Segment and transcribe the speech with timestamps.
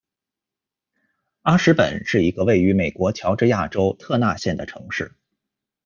[1.43, 5.15] 阿什本是一个位于美国乔治亚州特纳县的城市。